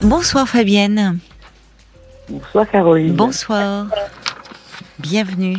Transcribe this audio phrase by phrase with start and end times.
[0.00, 1.18] Bonsoir Fabienne.
[2.28, 3.14] Bonsoir Caroline.
[3.14, 3.86] Bonsoir.
[4.98, 5.56] Bienvenue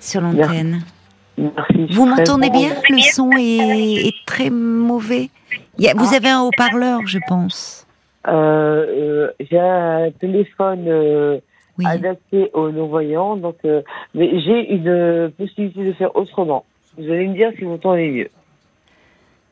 [0.00, 0.80] sur l'antenne.
[1.38, 1.86] Merci.
[1.90, 2.70] Vous m'entendez bien?
[2.88, 5.30] Le son est, est très mauvais.
[5.78, 7.86] Il y a- vous avez un haut-parleur, je pense.
[8.28, 11.38] Euh, euh, J'ai un téléphone euh,
[11.78, 11.86] Oui.
[11.88, 13.82] adapté aux non-voyants, donc euh,
[14.14, 16.64] mais j'ai une possibilité de faire autrement.
[16.98, 18.30] Vous allez me dire si vous m'entendez mieux.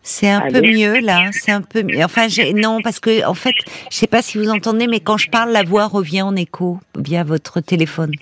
[0.03, 1.31] C'est un peu mieux là.
[1.33, 2.03] C'est un peu mieux.
[2.03, 3.55] Enfin, non, parce que en fait,
[3.91, 6.79] je sais pas si vous entendez, mais quand je parle, la voix revient en écho
[6.97, 8.13] via votre téléphone.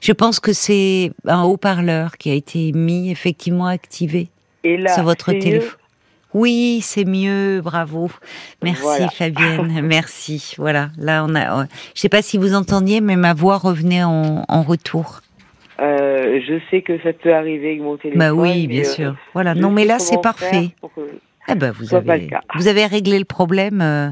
[0.00, 4.28] Je pense que c'est un haut-parleur qui a été mis effectivement activé
[4.64, 5.76] Et là, sur votre téléphone.
[6.32, 8.10] Oui, c'est mieux, bravo.
[8.62, 9.08] Merci Voilà.
[9.08, 10.54] Fabienne, merci.
[10.58, 11.66] Voilà, là on a.
[11.94, 15.20] Je sais pas si vous entendiez, mais ma voix revenait en, en retour.
[15.80, 16.09] Euh,
[16.40, 18.18] je sais que ça peut arriver avec mon téléphone.
[18.18, 19.16] Bah oui, bien euh, sûr.
[19.32, 19.54] Voilà.
[19.54, 20.70] Non, mais là c'est parfait.
[21.48, 24.10] Eh ben vous avez, vous avez réglé le problème euh,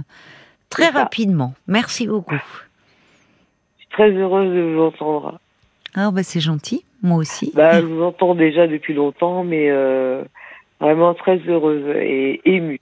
[0.70, 1.54] très rapidement.
[1.66, 2.34] Merci beaucoup.
[2.34, 5.38] Je suis très heureuse de vous entendre.
[5.94, 7.52] Ah bah c'est gentil, moi aussi.
[7.54, 10.22] Bah, je vous entends déjà depuis longtemps, mais euh,
[10.80, 12.80] vraiment très heureuse et émue.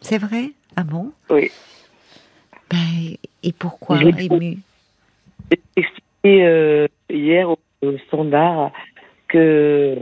[0.00, 0.50] C'est vrai?
[0.76, 1.12] Ah bon?
[1.28, 1.50] Oui.
[2.70, 4.58] Ben, Et pourquoi Je l'ai- ému
[5.50, 7.58] J'ai expliqué euh, hier au
[8.06, 8.72] standard
[9.28, 9.98] que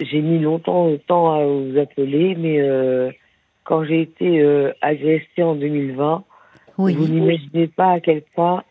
[0.00, 3.10] j'ai mis longtemps le temps à vous appeler, mais euh,
[3.64, 6.24] quand j'ai été euh, agressée en 2020,
[6.78, 6.94] Oui.
[6.94, 8.64] vous n'imaginez pas à quel point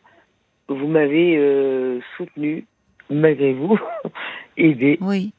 [0.67, 2.65] vous m'avez euh, soutenu,
[3.09, 3.79] malgré vous,
[4.57, 4.97] aidé.
[5.01, 5.33] Oui.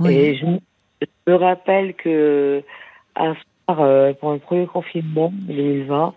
[0.00, 0.14] Oui.
[0.14, 0.58] Et je, me-
[1.00, 2.62] je me rappelle que
[3.14, 6.14] un soir, euh, pendant le premier confinement 2020,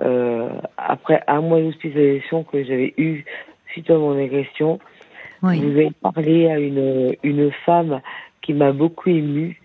[0.00, 3.24] euh, après un mois d'hospitalisation que j'avais eu
[3.70, 4.80] suite à mon agression,
[5.42, 5.60] oui.
[5.60, 8.00] vous avez parlé à une, une femme
[8.42, 9.60] qui m'a beaucoup émue,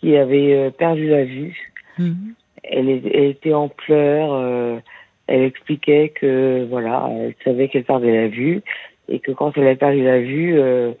[0.00, 1.72] qui avait euh, perdu la vue.
[1.98, 2.34] Mhm.
[2.62, 4.32] Elle, était en pleurs.
[4.32, 4.78] euh,
[5.26, 8.62] elle expliquait que voilà, elle savait qu'elle perdait la vue
[9.08, 10.92] et que quand elle a perdu la vue, euh,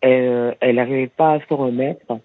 [0.00, 2.18] elle euh, elle n'arrivait pas à se remettre.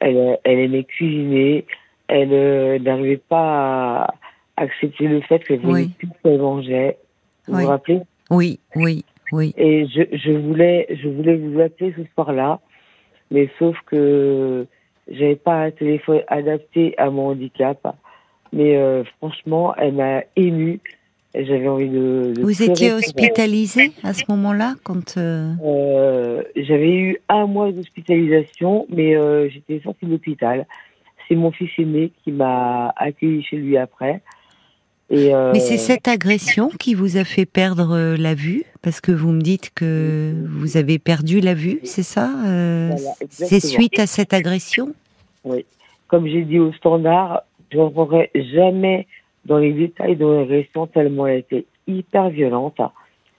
[0.00, 1.64] Elle, elle aimait cuisiner.
[2.08, 4.14] Elle euh, n'arrivait pas à
[4.56, 5.90] accepter le fait qu'elle voulait Oui.
[5.98, 6.96] plus qu'elle mangeait.
[7.46, 7.62] Vous Oui.
[7.62, 8.00] vous rappelez?
[8.30, 9.54] Oui, oui, oui.
[9.56, 12.60] et je, je voulais je voulais vous appeler ce soir-là,
[13.30, 14.66] mais sauf que
[15.10, 17.96] j'avais pas un téléphone adapté à mon handicap.
[18.52, 20.80] Mais euh, franchement, elle m'a émue.
[21.34, 22.32] J'avais envie de.
[22.34, 23.04] de Vous étiez pour elle.
[23.04, 29.80] hospitalisé à ce moment-là quand euh, Euh, J'avais eu un mois d'hospitalisation, mais euh, j'étais
[29.84, 30.66] sortie de l'hôpital.
[31.28, 34.20] C'est mon fils aîné qui m'a accueilli chez lui après.
[35.10, 38.64] Et euh, Mais c'est cette agression qui vous a fait perdre euh, la vue?
[38.80, 43.14] Parce que vous me dites que vous avez perdu la vue, c'est ça euh, Voilà,
[43.28, 44.94] C'est suite à cette agression?
[45.44, 45.66] Oui.
[46.06, 49.06] Comme j'ai dit au standard, je ne rentrerai jamais
[49.44, 52.80] dans les détails de l'agression tellement elle était hyper violente.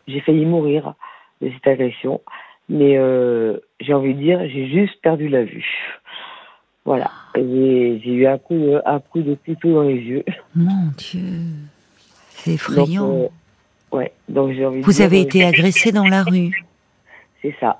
[0.07, 0.93] J'ai failli mourir
[1.41, 2.21] de cette agression.
[2.69, 5.65] Mais euh, j'ai envie de dire, j'ai juste perdu la vue.
[6.85, 7.11] Voilà.
[7.35, 10.23] J'ai eu un coup, de- un coup de couteau dans les yeux.
[10.55, 11.21] Mon Dieu,
[12.31, 13.11] c'est Donc, effrayant.
[13.11, 13.27] euh,
[13.97, 14.11] ouais.
[14.27, 16.65] Donc j'ai envie de vous avez euh, été agressé dans la rue
[17.41, 17.79] C'est ça.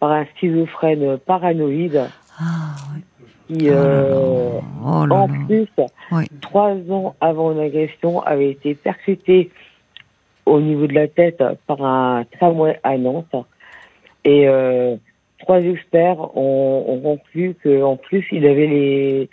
[0.00, 2.08] Par un schizophrène paranoïde
[2.38, 3.56] Ah, ouais.
[3.58, 5.66] qui, euh, oh là en plus,
[6.10, 6.26] Ouais.
[6.40, 9.50] trois ans avant une agression, avait été percuté
[10.44, 13.34] au niveau de la tête par un tramway à Nantes.
[14.24, 14.96] Et euh,
[15.42, 19.30] trois experts ont, ont conclu qu'en plus, il avait les,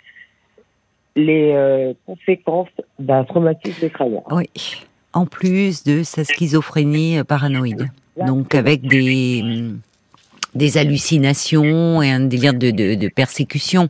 [1.16, 4.22] les euh, conséquences d'un traumatisme crânien.
[4.30, 4.50] Oui.
[5.12, 7.88] En plus de sa schizophrénie euh, paranoïde.
[8.26, 9.80] Donc avec des, hum,
[10.54, 13.88] des hallucinations et un délire de, de, de persécution.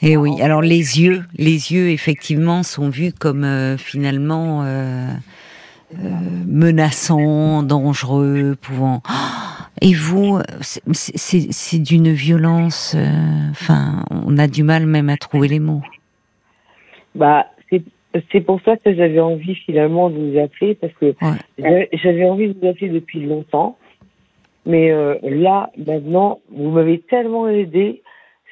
[0.00, 5.12] Et oui, alors les yeux, les yeux effectivement sont vus comme euh, finalement euh,
[6.46, 9.02] menaçants, dangereux, pouvant.
[9.80, 12.94] Et vous, c'est- d'une violence.
[12.96, 15.82] euh, Enfin, on a du mal même à trouver les mots.
[17.14, 17.46] Bah,
[18.32, 21.36] c'est pour ça que j'avais envie finalement de vous appeler parce que Ouais.
[21.58, 23.76] j'avais- j'avais envie de vous appeler depuis longtemps.
[24.66, 28.02] Mais euh, là, maintenant, vous m'avez tellement aidé,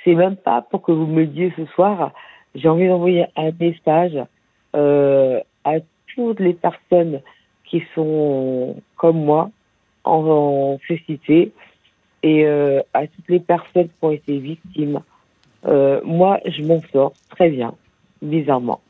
[0.04, 2.12] c'est même pas pour que vous me le disiez ce soir.
[2.54, 4.18] J'ai envie d'envoyer un message
[4.74, 5.74] euh, à
[6.14, 7.20] toutes les personnes
[7.64, 9.50] qui sont comme moi
[10.06, 10.24] en,
[10.74, 11.52] en cécité
[12.22, 15.00] et euh, à toutes les personnes qui ont été victimes.
[15.66, 17.74] Euh, moi, je m'en sors très bien,
[18.22, 18.80] bizarrement.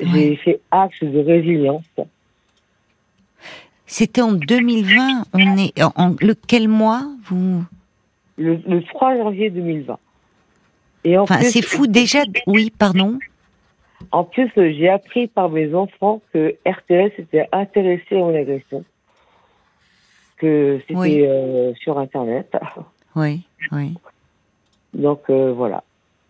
[0.00, 1.84] J'ai fait acte de résilience.
[3.86, 5.24] C'était en 2020.
[5.34, 7.62] On est en, en- lequel mois vous?
[8.36, 9.98] Le, le 3 janvier 2020.
[11.04, 12.20] Et en Enfin, c'est fou déjà.
[12.46, 13.18] Oui, pardon.
[14.10, 18.84] En plus, j'ai appris par mes enfants que RTS était intéressé à mon agression,
[20.36, 22.56] que c'était euh, sur Internet.
[23.16, 23.94] Oui, oui.
[24.92, 25.84] Donc euh, voilà,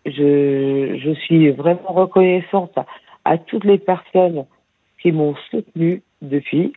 [0.05, 2.77] je, je suis vraiment reconnaissante
[3.23, 4.45] à, toutes les personnes
[5.01, 6.73] qui m'ont soutenue depuis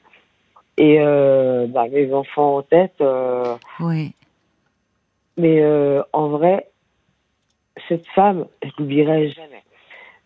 [0.79, 3.03] et euh, bah, mes enfants en tête.
[3.81, 4.15] oui.
[5.37, 5.63] Mais
[6.15, 6.69] en vrai,
[7.89, 9.63] cette femme, je l'oublierai jamais.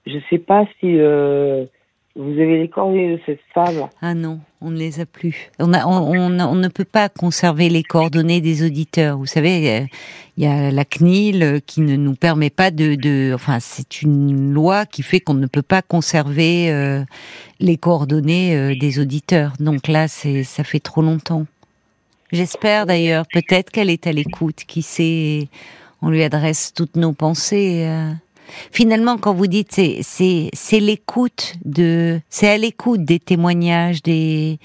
[0.07, 0.97] Je ne sais pas si
[2.15, 3.89] vous avez les coordonnées de cette femme.
[4.03, 5.51] Ah non, on ne les a plus.
[5.59, 9.17] On, a, on, on, ne peut pas conserver les coordonnées des auditeurs.
[9.17, 9.87] Vous savez,
[10.37, 12.97] il y a la CNIL qui ne nous permet pas de...
[12.97, 17.03] de enfin, c'est une loi qui fait qu'on ne peut pas conserver euh,
[17.61, 19.55] les coordonnées euh, des auditeurs.
[19.59, 21.47] Donc là, c'est ça fait trop longtemps.
[22.31, 25.49] J'espère d'ailleurs, peut-être qu'elle est à l'écoute, qui sait,
[26.03, 27.87] on lui adresse toutes nos pensées.
[28.71, 34.59] Finalement, quand vous dites c'est c'est c'est l'écoute de c'est à l'écoute des témoignages des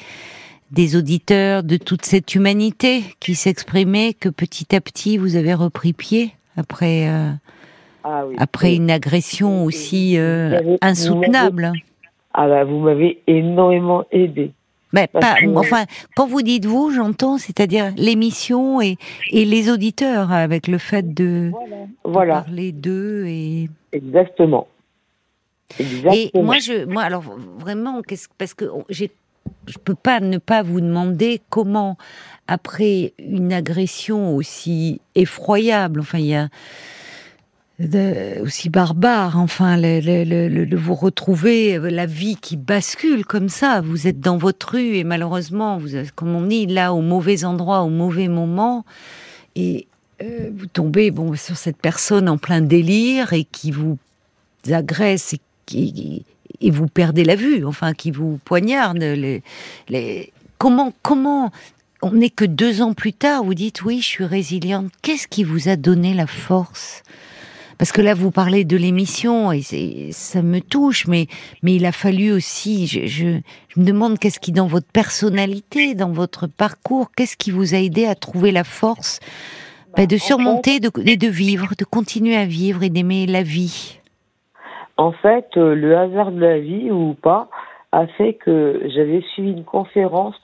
[0.72, 5.94] des auditeurs de toute cette humanité qui s'exprimait que petit à petit vous avez repris
[5.94, 7.30] pied après euh,
[8.04, 11.72] ah après une agression aussi euh, insoutenable.
[12.34, 14.52] Ah bah vous m'avez énormément aidé.
[15.06, 15.86] Pas, enfin,
[16.16, 18.98] quand vous dites vous, j'entends, c'est-à-dire l'émission et,
[19.30, 21.52] et les auditeurs, avec le fait de,
[22.04, 22.42] voilà.
[22.42, 23.70] parler d'eux et.
[23.92, 24.68] Exactement.
[25.80, 26.14] Exactement.
[26.14, 27.24] Et moi, je, moi, alors
[27.60, 29.12] vraiment, qu'est-ce, parce que j'ai,
[29.68, 31.98] je peux pas ne pas vous demander comment,
[32.48, 36.50] après une agression aussi effroyable, enfin, il y a
[38.42, 43.82] aussi barbare, enfin, le, vous retrouver euh, la vie qui bascule comme ça.
[43.82, 47.82] Vous êtes dans votre rue et malheureusement, vous comme on dit, là au mauvais endroit,
[47.82, 48.84] au mauvais moment,
[49.56, 49.88] et
[50.24, 54.00] euh, vous tombez bon sur cette personne en plein délire et qui vous
[54.72, 56.26] agresse et qui
[56.60, 58.98] et vous perdez la vue, enfin, qui vous poignarde.
[58.98, 59.44] Les,
[59.90, 60.34] les...
[60.58, 61.52] Comment, comment
[62.02, 64.92] on n'est que deux ans plus tard, vous dites oui, je suis résiliente.
[65.02, 67.04] Qu'est-ce qui vous a donné la force?
[67.78, 69.62] Parce que là, vous parlez de l'émission et
[70.12, 71.28] ça me touche, mais
[71.64, 72.88] mais il a fallu aussi.
[72.88, 77.76] Je, je, me demande qu'est-ce qui dans votre personnalité, dans votre parcours, qu'est-ce qui vous
[77.76, 79.20] a aidé à trouver la force
[79.96, 84.00] bah, de surmonter de, et de vivre, de continuer à vivre et d'aimer la vie?
[84.98, 87.50] En fait, euh, le hasard de la vie ou pas
[87.92, 90.42] a fait que j'avais suivi une conférence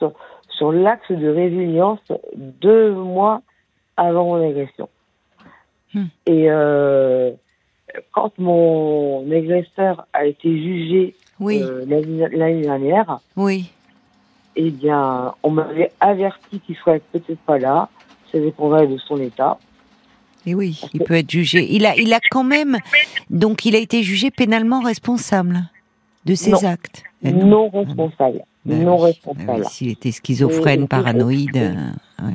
[0.48, 2.00] sur l'axe de résilience
[2.36, 3.42] deux mois
[3.96, 4.88] avant mon agression.
[5.94, 6.06] Hmm.
[6.26, 7.30] Et euh,
[8.12, 13.70] quand mon agresseur a été jugé euh, l'année dernière, oui.
[14.56, 17.88] eh bien, on m'avait averti qu'il serait peut-être pas là.
[18.32, 19.58] Ça dépendrait de son état.
[20.46, 21.66] Et oui, il peut être jugé.
[21.70, 22.78] Il a, il a quand même,
[23.30, 25.70] donc, il a été jugé pénalement responsable
[26.24, 27.02] de ses actes.
[27.22, 27.70] Eh non.
[27.70, 28.42] responsable.
[28.64, 29.64] Ben non ben responsable.
[29.66, 31.56] S'il était schizophrène, paranoïde.
[31.56, 32.30] Euh,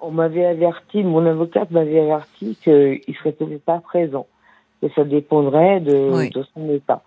[0.00, 4.26] on m'avait averti, mon avocate m'avait averti qu'il ne serait peut-être pas présent,
[4.80, 7.02] que ça dépendrait de, son état.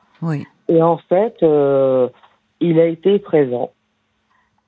[0.67, 2.09] Et en fait, euh,
[2.59, 3.71] il a été présent.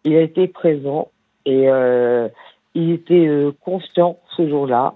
[0.04, 1.10] Il a été présent
[1.46, 2.28] et euh,
[2.74, 4.96] il était euh, conscient ce jour-là.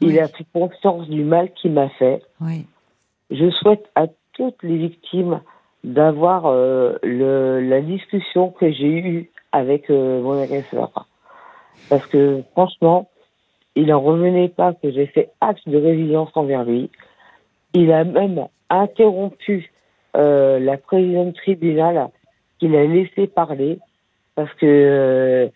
[0.00, 2.22] Il a pris conscience du mal qu'il m'a fait.
[3.30, 5.40] Je souhaite à toutes les victimes
[5.82, 11.06] d'avoir la discussion que j'ai eue avec mon agresseur.
[11.88, 13.08] Parce que franchement,
[13.76, 16.90] il n'en revenait pas que j'ai fait acte de résilience envers lui.
[17.72, 19.70] Il a même interrompu
[20.16, 22.08] euh, la présidente tribunal
[22.58, 23.78] qu'il a laissé parler
[24.34, 25.48] parce que euh,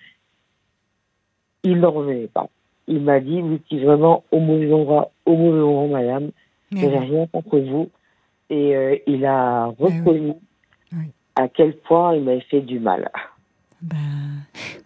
[1.62, 2.48] il n'en revenait pas.
[2.86, 6.30] Il m'a dit, vous êtes vraiment au mauvais endroit, au mauvais moment, madame.
[6.72, 7.88] Je n'ai rien contre vous.
[8.50, 10.34] Et euh, il a reconnu
[11.36, 13.10] à quel point il m'avait fait du mal.
[13.80, 13.96] Ben,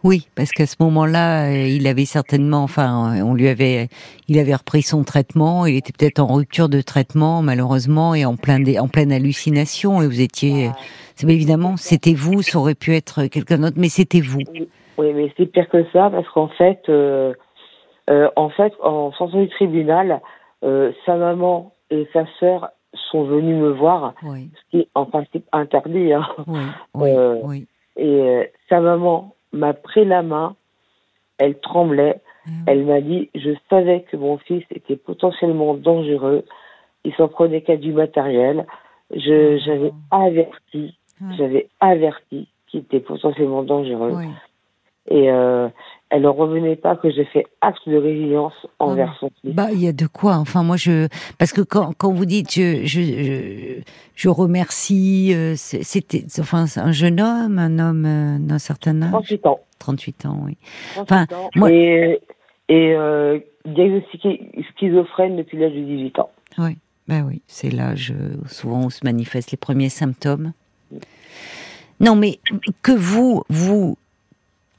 [0.04, 3.88] oui, parce qu'à ce moment-là, euh, il avait certainement, enfin, on lui avait,
[4.28, 5.64] il avait repris son traitement.
[5.64, 10.02] Il était peut-être en rupture de traitement, malheureusement, et en plein, en pleine hallucination.
[10.02, 10.70] Et vous étiez,
[11.14, 12.42] c'est évidemment, c'était vous.
[12.42, 14.40] Ça aurait pu être quelqu'un d'autre, mais c'était vous.
[14.98, 17.32] Oui, mais c'est pire que ça, parce qu'en fait, euh,
[18.10, 20.20] euh, en fait, en sortant du tribunal,
[21.06, 22.68] sa maman et sa sœur
[23.10, 26.12] sont venus me voir, ce qui est en principe interdit.
[26.12, 26.26] Hein.
[26.94, 27.10] Oui,
[27.42, 27.66] oui.
[27.96, 30.56] Et euh, sa maman m'a pris la main,
[31.38, 32.50] elle tremblait, ah.
[32.66, 36.44] Elle m'a dit, je savais que mon fils était potentiellement dangereux,
[37.04, 38.66] il s'en prenait qu'à du matériel,
[39.14, 39.58] je, ah.
[39.64, 40.98] j'avais averti,
[41.36, 44.14] j'avais averti qu'il était potentiellement dangereux.
[45.10, 45.68] Et euh,
[46.10, 49.52] elle ne revenait pas que j'ai fait acte de résilience envers son fils.
[49.54, 50.36] Bah, il y a de quoi.
[50.36, 53.82] Enfin, moi, je parce que quand, quand vous dites je je je,
[54.14, 59.46] je remercie, euh, c'était enfin un jeune homme, un homme euh, d'un certain âge, 38
[59.46, 59.60] ans.
[59.80, 60.56] 38 ans, oui.
[60.94, 61.50] 38 Enfin, ans.
[61.56, 62.20] moi- Et,
[62.68, 66.30] et euh, diagnostiqué schizophrène depuis l'âge de 18 ans.
[66.58, 66.76] Oui,
[67.08, 68.14] ben oui, c'est l'âge
[68.46, 70.52] souvent où se manifestent les premiers symptômes.
[72.00, 72.38] Non, mais
[72.82, 73.96] que vous, vous,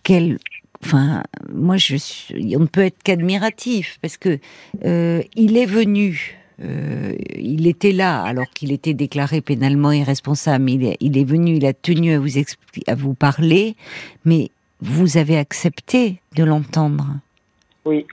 [0.04, 0.38] quel,
[0.84, 4.40] enfin, moi on ne peut être qu'admiratif parce que
[4.86, 6.38] euh, il est venu.
[6.62, 10.70] euh, il était là alors qu'il était déclaré pénalement irresponsable.
[10.70, 12.30] Il est, il est venu, il a tenu à vous
[12.88, 13.76] à vous parler,
[14.26, 14.50] mais
[14.82, 17.06] vous avez accepté de l'entendre.
[17.86, 18.06] Oui.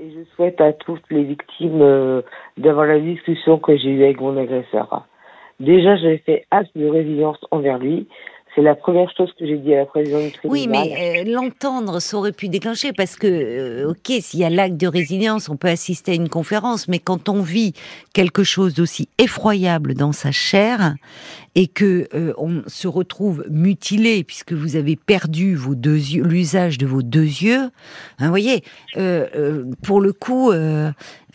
[0.00, 2.22] Et je souhaite à toutes les victimes euh,
[2.56, 5.06] d'avoir la discussion que j'ai eue avec mon agresseur.
[5.60, 8.08] Déjà, j'avais fait acte de résilience envers lui.
[8.54, 10.52] C'est la première chose que j'ai dit à la présidente du tribunal.
[10.52, 14.50] Oui, mais euh, l'entendre, ça aurait pu déclencher parce que, euh, ok, s'il y a
[14.50, 17.72] l'acte de résilience, on peut assister à une conférence, mais quand on vit
[18.12, 20.94] quelque chose d'aussi effroyable dans sa chair
[21.54, 26.78] et que euh, on se retrouve mutilé puisque vous avez perdu vos deux yeux, l'usage
[26.78, 27.70] de vos deux yeux,
[28.18, 28.62] hein, vous voyez,
[28.96, 30.52] euh, euh, pour le coup.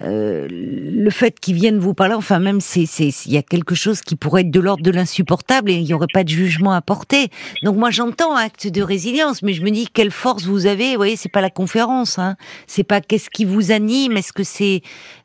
[0.01, 3.75] Euh, le fait qu'ils viennent vous parler, enfin même c'est c'est il y a quelque
[3.75, 6.71] chose qui pourrait être de l'ordre de l'insupportable et il n'y aurait pas de jugement
[6.71, 7.29] à porter.
[7.63, 10.91] Donc moi j'entends acte de résilience, mais je me dis quelle force vous avez.
[10.91, 12.35] Vous voyez, c'est pas la conférence, hein.
[12.67, 14.15] C'est pas qu'est-ce qui vous anime.
[14.15, 14.81] Est-ce que c'est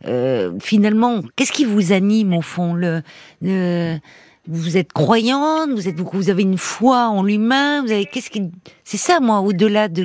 [0.06, 3.02] euh, finalement qu'est-ce qui vous anime au fond le,
[3.42, 3.98] le
[4.46, 8.42] vous êtes croyante, vous êtes vous avez une foi en l'humain, vous avez qu'est-ce qui
[8.82, 10.04] c'est ça moi au-delà de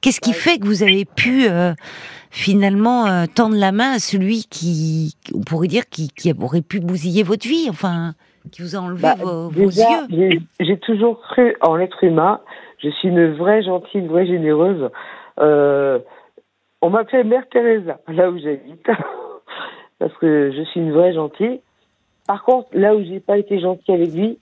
[0.00, 1.72] qu'est-ce qui fait que vous avez pu euh,
[2.32, 6.80] finalement euh, tendre la main à celui qui on pourrait dire qui, qui aurait pu
[6.80, 8.14] bousiller votre vie, enfin
[8.50, 10.40] qui vous a enlevé Bah, vos, vos déjà, yeux.
[10.58, 12.40] j'ai- toujours cru en l'être humain.
[12.82, 14.90] Je suis une vraie gentille, une vraie généreuse.
[15.38, 16.00] Euh,
[16.80, 18.84] on m'appelait Mère Teresa, là où j'habite,
[20.00, 21.60] parce que je suis une vraie gentille.
[22.26, 24.38] Par contre, là où j'ai pas été gentille avec lui,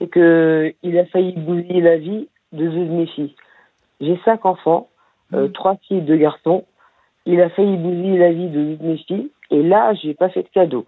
[0.00, 3.36] c'est que il a failli bousiller la vie de deux de mes filles.
[4.00, 4.88] J'ai cinq enfants,
[5.34, 5.52] euh, Mhm.
[5.52, 6.64] trois filles, deux garçons.
[7.26, 10.42] Il a failli bousiller la vie de de mes filles, et là, j'ai pas fait
[10.42, 10.86] de cadeau.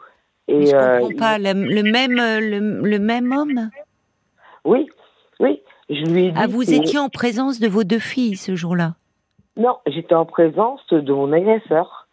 [0.48, 3.70] Et Mais je euh, comprends pas le, le même euh, le, le même homme?
[4.64, 4.88] Oui,
[5.40, 5.60] oui.
[5.88, 6.38] Je lui ai dit.
[6.38, 8.94] Ah, vous étiez en présence de vos deux filles ce jour-là?
[9.56, 12.06] Non, j'étais en présence de mon agresseur.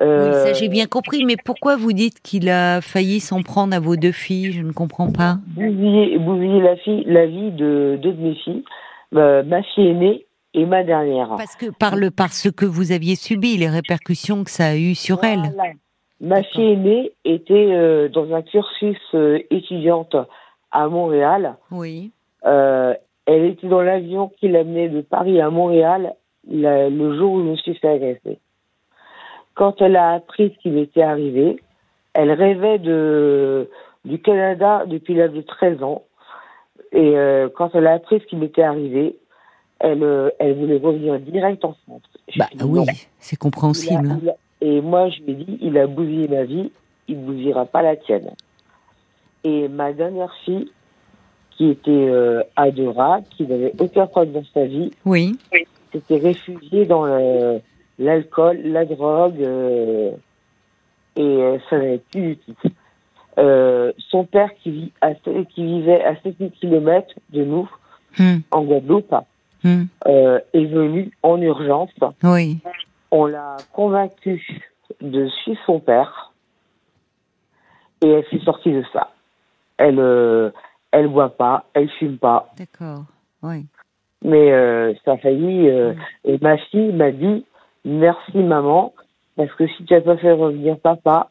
[0.00, 3.74] Oui, Euh, ça j'ai bien compris, mais pourquoi vous dites qu'il a failli s'en prendre
[3.74, 4.52] à vos deux filles?
[4.52, 5.38] Je ne comprends pas.
[5.48, 8.64] bousiller, bousiller la, fille, la vie de deux de mes filles,
[9.16, 11.28] euh, ma fille aînée et ma dernière.
[11.36, 14.76] Parce que par le par ce que vous aviez subi, les répercussions que ça a
[14.76, 15.52] eu sur elle.
[16.20, 20.16] Ma fille aînée était euh, dans un cursus euh, étudiante
[20.72, 21.56] à Montréal.
[21.70, 22.10] Oui.
[22.44, 22.94] Euh,
[23.26, 26.14] elle était dans l'avion qui l'amenait de Paris à Montréal
[26.50, 28.38] la- le jour où je me suis fait agresser.
[29.54, 31.60] Quand elle a appris ce qui m'était arrivé,
[32.14, 33.68] elle rêvait de,
[34.04, 36.02] du Canada depuis l'âge de 13 ans.
[36.92, 37.14] Et
[37.54, 39.16] quand elle a appris ce qui m'était arrivé,
[39.80, 42.02] elle, euh, elle voulait revenir direct en France.
[42.28, 42.84] Je Bah dit oui,
[43.18, 44.08] c'est compréhensible.
[44.26, 46.70] A- a- et moi, je lui ai dit, il a bousillé ma vie,
[47.06, 48.30] il ne bousillera pas la tienne.
[49.44, 50.70] Et ma dernière fille,
[51.52, 55.36] qui était euh, adorable, qui n'avait aucun problème dans sa vie, Oui.
[55.92, 57.06] s'était réfugiée dans
[57.98, 60.10] l'alcool, la drogue, euh,
[61.16, 62.54] et euh, ça n'allait plus du tout.
[63.38, 67.70] Euh, son père, qui, vit à, qui vivait à 7000 km de nous,
[68.18, 69.14] Hum, en Guadeloupe,
[69.64, 71.90] euh, est venu en urgence
[72.22, 72.58] Oui.
[73.10, 74.44] on l'a convaincue
[75.00, 76.32] de suivre son père
[78.00, 79.10] et elle s'est sortie de ça.
[79.76, 80.50] Elle euh,
[80.90, 83.04] elle boit pas, elle fume pas, D'accord.
[83.42, 83.66] Oui.
[84.24, 85.68] mais euh, ça a failli.
[85.68, 85.92] euh,
[86.24, 87.44] et ma fille m'a dit
[87.84, 88.94] merci maman
[89.36, 91.30] parce que si tu n'as pas fait revenir papa,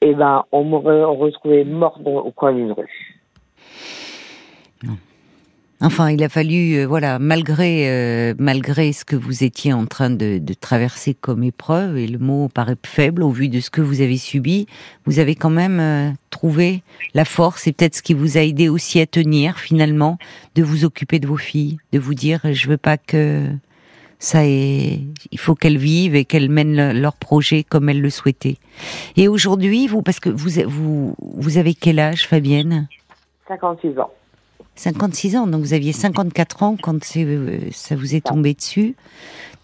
[0.00, 3.20] eh ben on m'aurait retrouvé morte au coin d'une rue.
[5.82, 10.08] Enfin, il a fallu, euh, voilà, malgré euh, malgré ce que vous étiez en train
[10.08, 13.82] de, de traverser comme épreuve, et le mot paraît faible au vu de ce que
[13.82, 14.66] vous avez subi,
[15.04, 18.70] vous avez quand même euh, trouvé la force et peut-être ce qui vous a aidé
[18.70, 20.16] aussi à tenir finalement,
[20.54, 23.44] de vous occuper de vos filles, de vous dire, je veux pas que
[24.18, 28.08] ça ait, il faut qu'elles vivent et qu'elles mènent le- leur projet comme elles le
[28.08, 28.56] souhaitaient.
[29.18, 32.88] Et aujourd'hui, vous, parce que vous vous vous avez quel âge, Fabienne?
[33.46, 34.10] 56 ans.
[34.76, 38.94] 56 ans, donc vous aviez 54 ans quand euh, ça vous est tombé dessus.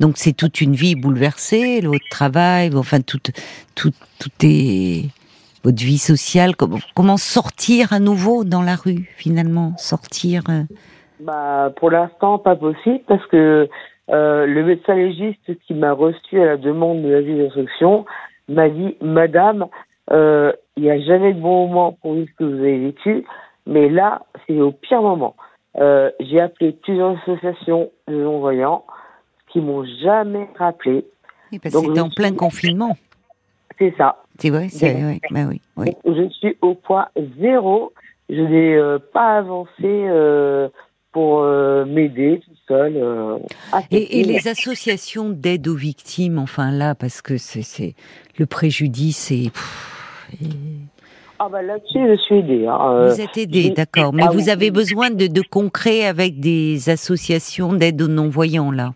[0.01, 3.19] Donc c'est toute une vie bouleversée, le votre travail, enfin tout,
[3.75, 5.05] tout, tout est
[5.65, 6.57] votre vie sociale.
[6.57, 10.43] Comment, comment sortir à nouveau dans la rue finalement, sortir.
[10.49, 10.63] euh,
[11.21, 13.69] Bah, pour l'instant, pas possible parce que
[14.11, 18.05] euh, le médecin légiste qui m'a reçu à la demande de la vie d'instruction
[18.49, 19.67] m'a dit Madame,
[20.11, 23.25] euh, il n'y a jamais de bon moment pour vivre ce que vous avez vécu,
[23.67, 25.37] mais là, c'est au pire moment.
[25.79, 28.85] Euh, j'ai appelé plusieurs associations de non-voyants
[29.49, 31.05] qui m'ont jamais rappelé.
[31.51, 32.97] Oui, parce que c'était en plein confinement.
[33.79, 34.23] C'est ça.
[34.39, 35.97] C'est vrai, c'est oui, bah oui, oui.
[36.05, 37.09] Je suis au point
[37.41, 37.93] zéro.
[38.29, 40.69] Je n'ai euh, pas avancé euh,
[41.13, 42.97] pour m'aider tout seul.
[43.91, 47.95] Et, les associations d'aide aux victimes, enfin là, parce que c'est
[48.39, 50.47] le préjudice pff, et-
[51.45, 52.67] Ah bah là-dessus, je suis aidée.
[52.69, 52.79] hein.
[52.83, 54.13] Euh, vous êtes aidé, j'ai- d'accord.
[54.15, 54.51] Mais Ah vous oui.
[54.51, 58.91] avez besoin de, de concret avec des associations d'aide aux non-voyants là.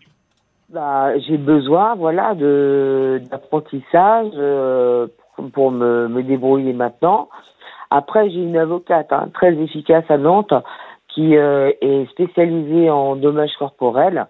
[0.69, 7.27] bah, j'ai besoin, voilà, de d'apprentissage euh, pour, pour me, me débrouiller maintenant.
[7.89, 10.53] Après, j'ai une avocate hein, très efficace à Nantes
[11.13, 14.25] qui euh, est spécialisée en dommages corporels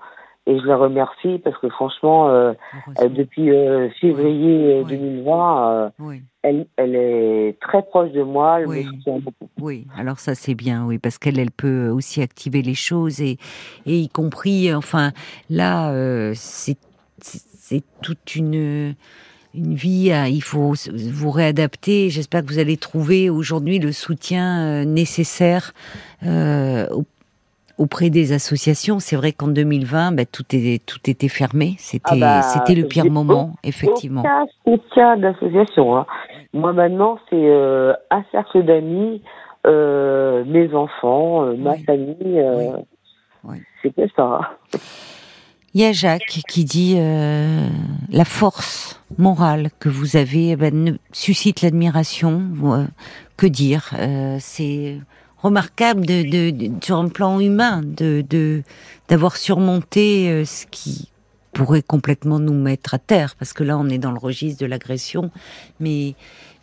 [0.47, 2.53] et je la remercie parce que franchement, euh,
[2.99, 4.97] euh, depuis euh, février euh, Oui.
[4.97, 8.77] 2020, euh, Oui, elle, elle est très proche de moi, elle Oui.
[8.85, 9.49] me soutient beaucoup.
[9.59, 9.85] oui.
[9.97, 13.37] Alors ça c'est bien, oui, parce qu'elle elle peut aussi activer les choses et
[13.85, 15.11] et y compris, enfin
[15.49, 16.77] là, euh, c'est
[18.01, 18.95] toute une
[19.55, 22.09] une vie, à- il faut vous réadapter.
[22.11, 25.73] J'espère que vous allez trouver aujourd'hui le soutien euh, nécessaire
[26.23, 26.85] euh,
[27.77, 28.99] auprès des associations.
[28.99, 31.75] C'est vrai qu'en 2020, ben, tout, est, tout était fermé.
[31.77, 34.21] C'était Ah bah, c'était le pire moment, effectivement.
[34.21, 35.97] Aucun soutien d'association.
[35.97, 36.05] Hein.
[36.53, 39.21] Moi maintenant, c'est euh, un cercle d'amis,
[39.65, 41.83] euh, mes enfants, euh, ma Oui.
[41.83, 42.39] famille.
[42.39, 42.83] euh, Oui.
[43.43, 43.57] Oui.
[43.81, 44.39] C'est que ça.
[45.73, 47.67] Il y a Jacques qui dit euh,
[48.11, 52.41] la force morale que vous avez eh ben, suscite l'admiration.
[52.63, 52.85] Euh,
[53.37, 54.97] que dire Euh, C'est
[55.41, 58.63] remarquable de, de, de- sur un plan humain de
[59.09, 61.09] d'avoir surmonté euh, ce qui
[61.53, 64.65] pourrait complètement nous mettre à terre, parce que là on est dans le registre de
[64.65, 65.31] l'agression,
[65.79, 66.15] mais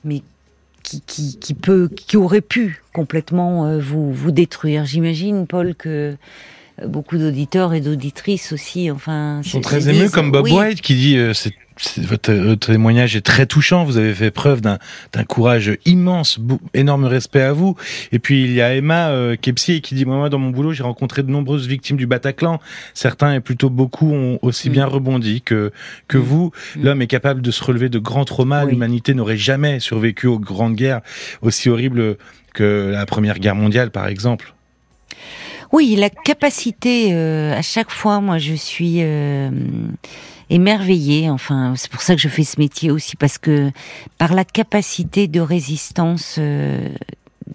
[0.05, 0.23] mais
[0.83, 4.85] qui, qui, qui peut, qui aurait pu complètement euh, vous vous détruire.
[4.85, 6.17] J'imagine, Paul, que
[6.87, 10.95] beaucoup d'auditeurs et d'auditrices aussi, enfin, Ils sont très émus, comme Bob oui, White qui
[10.97, 13.85] dit euh, c'est, c'est- votre, votre témoignage est très touchant.
[13.85, 14.79] Vous avez fait preuve d'un,
[15.13, 16.39] d'un courage immense,
[16.75, 17.77] énorme respect à vous.
[18.11, 20.73] Et puis il y a Emma euh, et qui dit moi, moi, dans mon boulot
[20.73, 22.61] j'ai rencontré de nombreuses victimes du Bataclan.
[22.93, 24.73] Certains et plutôt beaucoup ont aussi Mm.
[24.73, 25.71] bien rebondi que
[26.09, 26.23] que Mm.
[26.23, 26.51] vous.
[26.77, 26.83] Mm.
[26.85, 28.65] L'homme est capable de se relever de grands traumas.
[28.65, 28.73] Oui.
[28.73, 31.03] L'humanité n'aurait jamais survécu aux grandes guerres
[31.41, 32.17] aussi horribles
[32.53, 34.55] que la Première Guerre mondiale par exemple.
[35.75, 39.51] Oui, la capacité, euh, à chaque fois, moi, je suis euh,
[40.49, 41.29] émerveillée.
[41.29, 43.73] Enfin, c'est pour ça que je fais ce métier aussi, parce que
[44.17, 46.91] par la capacité de résistance euh,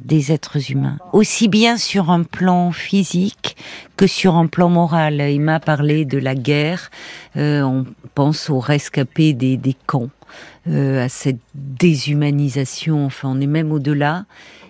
[0.01, 3.55] des êtres humains, aussi bien sur un plan physique
[3.95, 5.21] que sur un plan moral.
[5.32, 6.91] Il m'a parlé de la guerre.
[7.38, 10.10] euh, on pense aux rescapés des, des camps,
[10.67, 13.05] euh, à cette déshumanisation.
[13.05, 14.25] Enfin, on est même au-delà.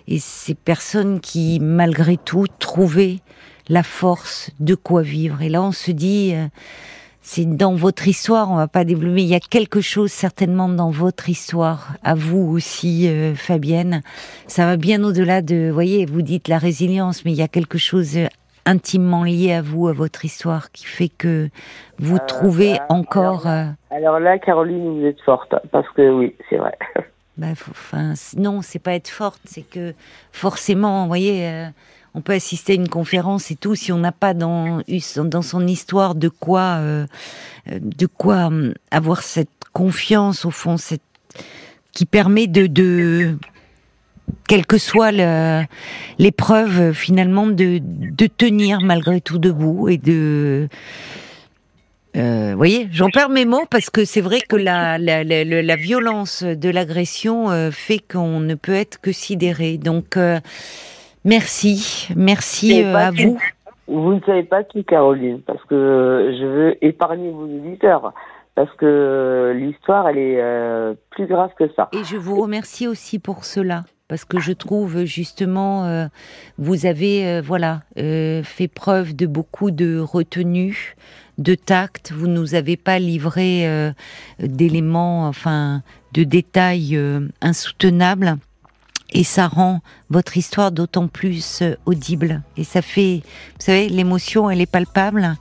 [0.06, 3.18] Et ces personnes qui, malgré tout, trouvaient
[3.70, 5.40] la force de quoi vivre.
[5.40, 6.46] Et là, on se dit, euh,
[7.22, 10.90] c'est dans votre histoire, on va pas développer, il y a quelque chose certainement dans
[10.90, 14.02] votre histoire, à vous aussi, euh, Fabienne.
[14.48, 17.48] Ça va bien au-delà de, vous voyez, vous dites la résilience, mais il y a
[17.48, 18.26] quelque chose euh,
[18.66, 21.48] intimement lié à vous, à votre histoire, qui fait que
[21.98, 23.46] vous Euh, trouvez euh, encore...
[23.90, 26.76] Alors là, Caroline, vous êtes forte, parce que oui, c'est vrai.
[27.36, 27.96] Bah, faut-
[28.36, 29.94] non, c'est pas être forte, c'est que
[30.32, 31.68] forcément, vous voyez,
[32.14, 34.82] on peut assister à une conférence et tout, si on n'a pas dans,
[35.42, 37.06] son- histoire de quoi, euh,
[37.70, 40.76] euh, de quoi hum, avoir cette confiance au fond,
[41.92, 43.36] qui permet de,
[44.48, 45.12] quelle que soit
[46.18, 47.80] l'épreuve, euh, finalement, de,
[48.26, 50.68] tenir malgré tout debout et de
[52.16, 54.96] euh, vous voyez, j'en perds mes mots parce que c'est vrai que la,
[55.76, 59.78] violence de l'agression euh, fait qu'on ne peut être que sidéré.
[59.78, 60.40] Donc, euh,
[61.24, 63.38] merci, merci euh, à vous.
[63.90, 68.12] Vous ne savez pas qui, Caroline, parce que je veux épargner vos auditeurs,
[68.54, 71.88] parce que l'histoire, elle est euh, plus grave que ça.
[71.92, 73.84] Et je vous remercie aussi pour cela.
[74.06, 76.06] Parce que je trouve justement, euh,
[76.58, 80.96] vous avez euh, voilà fait preuve de beaucoup de retenue,
[81.38, 82.12] de tact.
[82.12, 83.92] Vous nous avez pas livré
[84.40, 87.00] d'éléments, enfin, de détails
[87.40, 88.36] insoutenables.
[89.12, 92.42] Et ça rend votre histoire d'autant plus euh, audible.
[92.56, 93.22] Et ça fait,
[93.58, 95.36] vous savez, l'émotion, elle est palpable,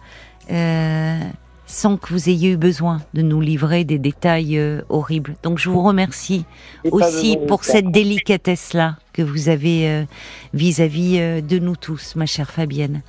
[0.51, 1.19] euh,
[1.67, 5.35] sans que vous ayez eu besoin de nous livrer des détails euh, horribles.
[5.43, 6.45] Donc je vous remercie
[6.89, 10.03] aussi pour cette délicatesse-là que vous avez euh,
[10.55, 13.03] vis-à-vis euh, de nous tous, ma chère Fabienne.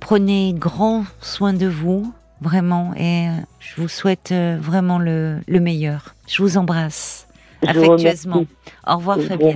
[0.00, 3.26] prenez grand soin de vous, vraiment, et
[3.60, 6.14] je vous souhaite vraiment le, le meilleur.
[6.26, 7.26] Je vous embrasse
[7.66, 8.46] affectueusement.
[8.86, 9.52] Au revoir Fabienne.